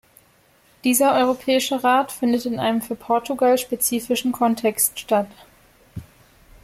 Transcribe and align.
Dieser 0.83 1.13
Europäische 1.13 1.83
Rat 1.83 2.11
findet 2.11 2.47
in 2.47 2.57
einem 2.59 2.81
für 2.81 2.95
Portugal 2.95 3.59
spezifischen 3.59 4.31
Kontext 4.31 4.99
statt. 4.99 5.29